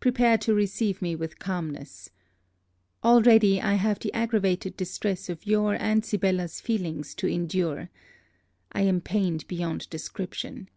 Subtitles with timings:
[0.00, 2.10] Prepare to receive me with calmness.
[3.04, 7.88] Already, I have the aggravated distress of your and Sibella's feelings to endure.
[8.72, 10.68] I am pained beyond description.